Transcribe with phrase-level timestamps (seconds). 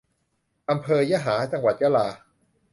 [0.69, 2.07] อำเภอยะหา จังหวัดยะลา